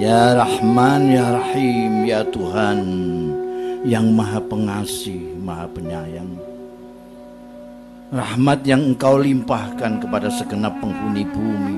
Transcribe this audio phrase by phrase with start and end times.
[0.00, 2.80] Ya Rahman, Ya Rahim, Ya Tuhan
[3.84, 6.40] yang maha pengasih, maha penyayang.
[8.08, 11.76] Rahmat yang engkau limpahkan kepada segenap penghuni bumi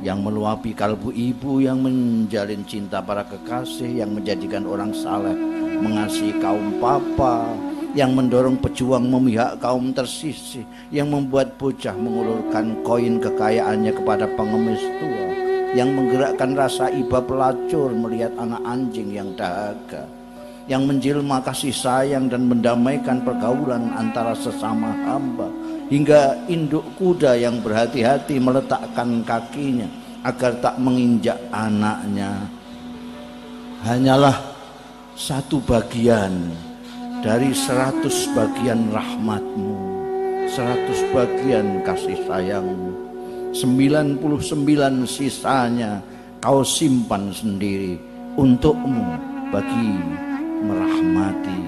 [0.00, 5.36] yang meluapi kalbu ibu yang menjalin cinta para kekasih yang menjadikan orang saleh
[5.84, 7.52] mengasihi kaum papa
[7.92, 15.35] yang mendorong pejuang memihak kaum tersisih yang membuat bocah mengulurkan koin kekayaannya kepada pengemis tua
[15.74, 20.06] yang menggerakkan rasa iba pelacur melihat anak anjing yang dahaga
[20.66, 25.46] yang menjelma kasih sayang dan mendamaikan pergaulan antara sesama hamba
[25.86, 29.86] hingga induk kuda yang berhati-hati meletakkan kakinya
[30.26, 32.34] agar tak menginjak anaknya.
[33.86, 34.34] Hanyalah
[35.14, 36.50] satu bagian
[37.22, 39.74] dari seratus bagian rahmatmu
[40.50, 43.05] seratus bagian kasih sayangmu
[43.54, 44.22] 99
[45.06, 46.02] sisanya
[46.42, 47.98] kau simpan sendiri
[48.38, 49.04] untukmu
[49.50, 49.90] bagi
[50.62, 51.60] merahmati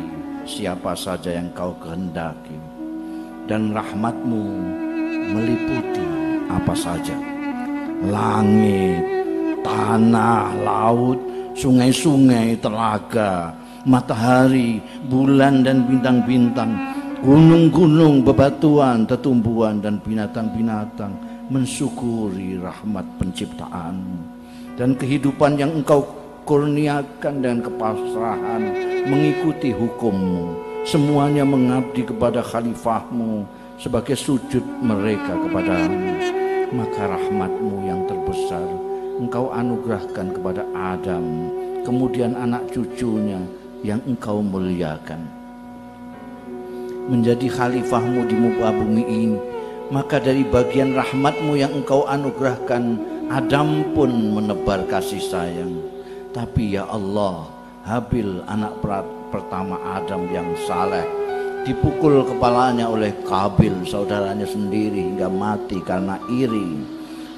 [0.48, 2.56] siapa saja yang kau kehendaki.
[3.48, 4.44] Dan rahmatmu
[5.32, 6.04] meliputi
[6.52, 7.16] apa saja.
[8.04, 9.00] Langit
[9.64, 11.18] tanah laut
[11.56, 13.56] sungai-sungai telaga
[13.88, 16.70] matahari bulan dan bintang-bintang
[17.24, 21.10] gunung-gunung bebatuan tetumbuhan dan binatang-binatang
[21.48, 24.20] mensyukuri rahmat penciptaanmu
[24.76, 26.06] dan kehidupan yang engkau
[26.48, 28.62] kurniakan dengan kepasrahan
[29.04, 30.56] mengikuti hukummu.
[30.88, 33.44] Semuanya mengabdi kepada khalifahmu
[33.76, 36.16] sebagai sujud mereka kepadamu.
[36.68, 38.64] Maka rahmatmu yang terbesar
[39.20, 41.52] engkau anugerahkan kepada Adam
[41.82, 43.40] kemudian anak cucunya
[43.80, 45.24] yang engkau muliakan.
[47.08, 49.38] Menjadi khalifahmu di muka bumi ini
[49.88, 53.00] maka dari bagian rahmatmu yang engkau anugerahkan
[53.32, 55.80] Adam pun menebar kasih sayang.
[56.32, 57.48] Tapi ya Allah
[57.88, 58.84] Habil anak
[59.32, 61.04] pertama Adam yang saleh.
[61.64, 66.84] Dipukul kepalanya oleh Kabil saudaranya sendiri hingga mati karena iri.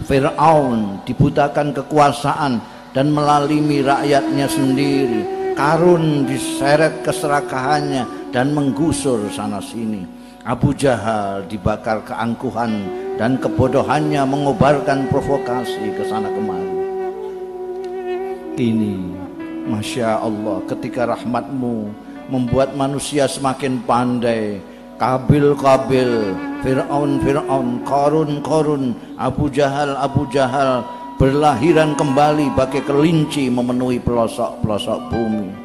[0.03, 2.59] Fir'aun dibutakan kekuasaan
[2.91, 5.23] dan melalimi rakyatnya sendiri.
[5.55, 12.73] Karun diseret keserakahannya dan menggusur sana sini Abu Jahal dibakar keangkuhan
[13.21, 16.81] dan kebodohannya mengobarkan provokasi ke sana kemari.
[18.57, 19.13] Kini
[19.69, 21.93] Masya Allah ketika rahmatmu
[22.33, 24.65] membuat manusia semakin pandai
[24.97, 26.33] Kabil-kabil
[26.65, 30.85] Fir'aun-Fir'aun Korun-korun Abu Jahal Abu Jahal
[31.21, 35.60] berlahiran kembali bagai kelinci memenuhi pelosok-pelosok bumi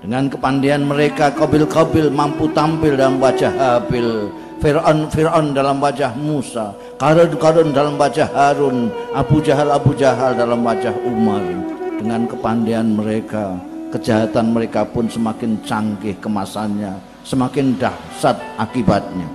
[0.00, 4.32] dengan kepandaian mereka Kabil-kabil mampu tampil dalam wajah Habil.
[4.60, 6.76] Fir'aun Fir'aun dalam wajah Musa.
[7.00, 8.92] Karun Karun dalam wajah Harun.
[9.16, 11.40] Abu Jahal Abu Jahal dalam wajah Umar.
[11.96, 13.56] Dengan kepandaian mereka
[13.92, 19.28] kejahatan mereka pun semakin canggih kemasannya semakin dahsyat akibatnya.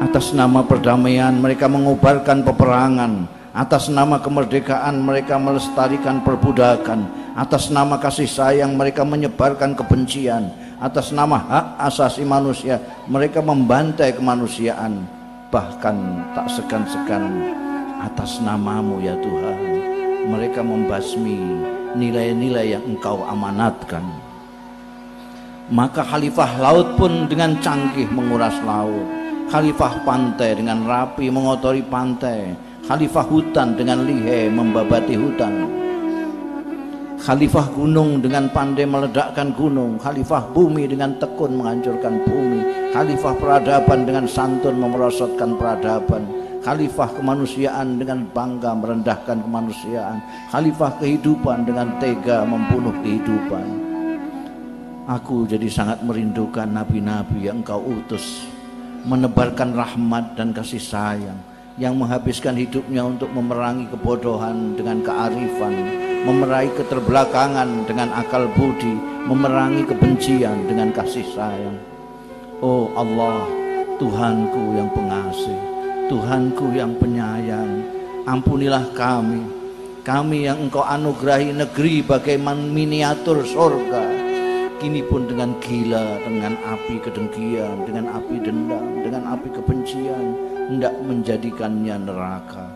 [0.00, 3.28] Atas nama perdamaian mereka mengubarkan peperangan.
[3.50, 10.50] Atas nama kemerdekaan mereka melestarikan perbudakan atas nama kasih sayang mereka menyebarkan kebencian.
[10.80, 15.04] Atas nama hak asasi manusia mereka membantai kemanusiaan.
[15.50, 15.96] Bahkan
[16.32, 17.52] tak segan-segan
[18.00, 19.58] atas namamu ya Tuhan
[20.30, 21.36] mereka membasmi
[21.98, 24.04] nilai-nilai yang engkau amanatkan.
[25.70, 29.06] Maka khalifah laut pun dengan canggih menguras laut.
[29.50, 32.54] Khalifah pantai dengan rapi mengotori pantai.
[32.86, 35.79] Khalifah hutan dengan lihai membabati hutan
[37.20, 40.00] Khalifah gunung dengan pandai meledakkan gunung.
[40.00, 42.64] Khalifah bumi dengan tekun menghancurkan bumi.
[42.96, 46.24] Khalifah peradaban dengan santun memerosotkan peradaban.
[46.64, 50.16] Khalifah kemanusiaan dengan bangga merendahkan kemanusiaan.
[50.48, 53.68] Khalifah kehidupan dengan tega membunuh kehidupan.
[55.04, 58.48] Aku jadi sangat merindukan nabi-nabi yang engkau utus.
[59.04, 61.36] Menebarkan rahmat dan kasih sayang.
[61.76, 68.94] Yang menghabiskan hidupnya untuk memerangi kebodohan dengan kearifan memerangi keterbelakangan dengan akal budi
[69.24, 71.78] memerangi kebencian dengan kasih sayang.
[72.60, 73.48] Oh Allah
[73.96, 75.70] Tuhanku yang pengasih
[76.10, 77.86] Tuhanku yang penyayang,
[78.26, 79.46] ampunilah kami,
[80.02, 84.10] kami yang engkau anugerahi negeri bagaimana miniatur sorga,
[84.82, 90.34] kini pun dengan gila, dengan api kedengkian, dengan api dendam, dengan api kebencian,
[90.66, 92.66] hendak menjadikannya neraka.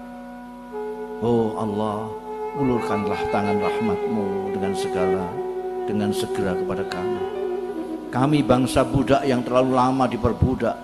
[1.19, 2.07] Oh Allah,
[2.55, 5.27] ulurkanlah tangan rahmatmu dengan segala,
[5.91, 7.23] dengan segera kepada kami.
[8.15, 10.79] Kami bangsa budak yang terlalu lama diperbudak,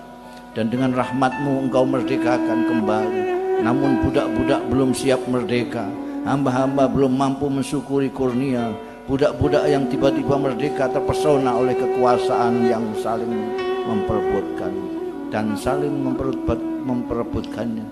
[0.51, 3.23] dan dengan rahmatmu engkau merdekakan kembali.
[3.63, 5.87] Namun budak-budak belum siap merdeka
[6.27, 8.75] hamba-hamba belum mampu mensyukuri kurnia.
[9.07, 13.31] Budak-budak yang tiba-tiba merdeka terpesona oleh kekuasaan yang saling
[13.87, 14.71] memperebutkan
[15.33, 17.87] dan saling memperebut, memperebutkannya.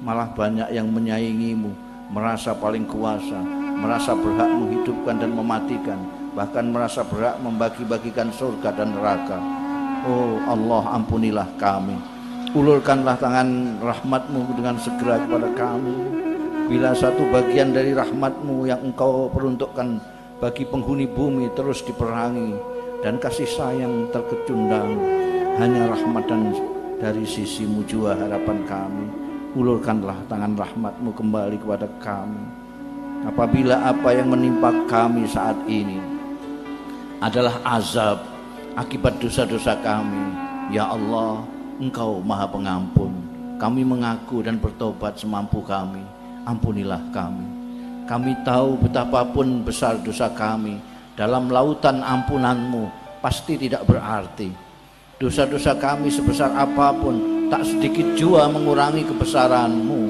[0.00, 3.40] Malah banyak yang menyaingimu merasa paling kuasa
[3.78, 6.00] merasa berhak menghidupkan dan mematikan
[6.38, 9.42] bahkan merasa berhak membagi-bagikan surga dan neraka.
[10.06, 11.98] Oh Allah ampunilah kami.
[12.54, 15.98] Ulurkanlah tangan rahmatmu dengan segera kepada kami.
[16.70, 19.98] Bila satu bagian dari rahmatmu yang engkau peruntukkan
[20.38, 22.54] bagi penghuni bumi terus diperangi
[23.02, 24.94] dan kasih sayang terkecundang
[25.58, 26.54] hanya rahmat dan
[27.02, 32.44] dari sisimu jua harapan kami ulurkanlah tangan rahmatmu kembali kepada kami.
[33.24, 35.98] Apabila apa yang menimpa kami saat ini
[37.18, 38.22] adalah azab
[38.78, 40.34] akibat dosa-dosa kami
[40.70, 41.42] ya Allah
[41.80, 43.12] engkau maha pengampun.
[43.58, 46.02] Kami mengaku dan bertobat semampu kami.
[46.46, 47.46] Ampunilah kami.
[48.06, 50.78] Kami tahu betapapun besar dosa kami
[51.18, 54.54] dalam lautan ampunanmu pasti tidak berarti.
[55.18, 60.02] Dosa-dosa kami sebesar apa pun tak sedikit jua mengurangi kebesaranmu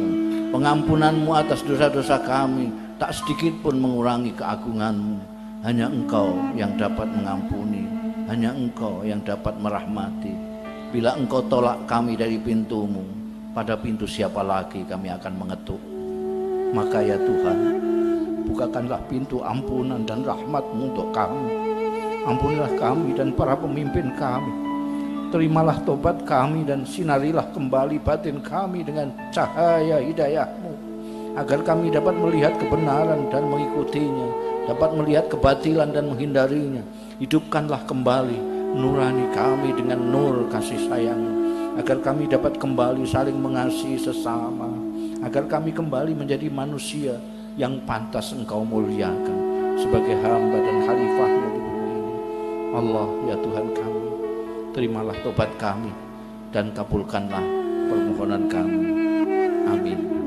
[0.50, 7.82] pengampunanmu atas dosa-dosa kami tak sedikit pun mengurangi keagunganmu hanya engkau yang dapat mengampuni,
[8.31, 10.31] hanya engkau yang dapat merahmati.
[10.94, 13.02] Bila engkau tolak kami dari pintumu,
[13.50, 15.82] pada pintu siapa lagi kami akan mengetuk.
[16.70, 17.58] Maka ya Tuhan,
[18.46, 21.50] bukakanlah pintu ampunan dan rahmatmu untuk kami.
[22.23, 24.68] Ampunilah kami dan para pemimpin kami.
[25.28, 30.72] Terimalah tobat kami dan sinarilah kembali batin kami dengan cahaya hidayahmu.
[31.36, 36.84] Agar kami dapat melihat kebenaran dan mengikutinya dapat melihat kebatilan dan menghindarinya.
[37.16, 38.36] Hidupkanlah kembali
[38.76, 41.25] nurani kami dengan nur kasih sayang.
[41.81, 44.69] Agar kami dapat kembali saling mengasihi sesama.
[45.24, 47.16] Agar kami kembali menjadi manusia
[47.56, 49.56] yang pantas engkau muliakan.
[49.81, 52.14] Sebagai hamba dan khalifahmu di bumi ini.
[52.76, 53.88] Allah ya Tuhan kami
[54.78, 55.90] terimalah tobat kami
[56.54, 57.42] dan kabulkanlah
[57.90, 58.78] permohonan kami.
[59.66, 60.18] Amin